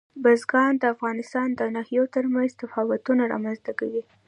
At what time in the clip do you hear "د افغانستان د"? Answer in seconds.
0.77-1.61